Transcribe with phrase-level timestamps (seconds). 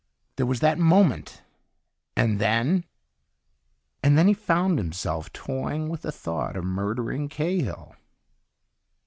[0.37, 1.43] There was that moment,
[2.17, 2.85] and then
[4.01, 7.95] And then he found himself toying with the thought of murdering Cahill.